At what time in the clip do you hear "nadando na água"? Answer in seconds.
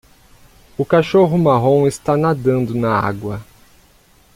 2.17-3.39